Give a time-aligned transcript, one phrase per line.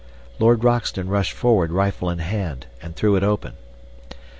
[0.39, 3.53] Lord Roxton rushed forward, rifle in hand, and threw it open.